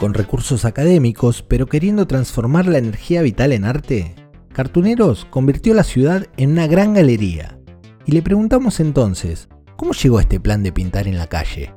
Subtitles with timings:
[0.00, 4.14] Con recursos académicos, pero queriendo transformar la energía vital en arte,
[4.50, 7.58] Cartuneros convirtió la ciudad en una gran galería.
[8.06, 11.74] Y le preguntamos entonces, ¿cómo llegó este plan de pintar en la calle?